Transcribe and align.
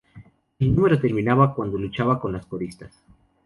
El 0.57 0.73
número 0.75 0.99
terminaba 0.99 1.53
cuando 1.53 1.77
luchaba 1.77 2.19
con 2.19 2.33
las 2.33 2.47
coristas. 2.47 3.03